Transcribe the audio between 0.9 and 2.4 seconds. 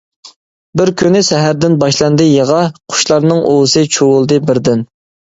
كۈنى سەھەردىن باشلاندى